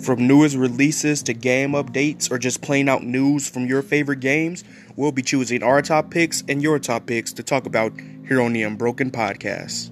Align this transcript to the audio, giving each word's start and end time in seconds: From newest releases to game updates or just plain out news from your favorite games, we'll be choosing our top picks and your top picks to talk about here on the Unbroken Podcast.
From 0.00 0.26
newest 0.26 0.56
releases 0.56 1.22
to 1.24 1.34
game 1.34 1.72
updates 1.72 2.30
or 2.30 2.38
just 2.38 2.62
plain 2.62 2.88
out 2.88 3.04
news 3.04 3.48
from 3.48 3.66
your 3.66 3.82
favorite 3.82 4.20
games, 4.20 4.64
we'll 4.96 5.12
be 5.12 5.22
choosing 5.22 5.62
our 5.62 5.80
top 5.82 6.10
picks 6.10 6.42
and 6.48 6.62
your 6.62 6.78
top 6.78 7.06
picks 7.06 7.32
to 7.34 7.42
talk 7.42 7.66
about 7.66 7.92
here 8.26 8.40
on 8.40 8.52
the 8.52 8.62
Unbroken 8.62 9.10
Podcast. 9.10 9.90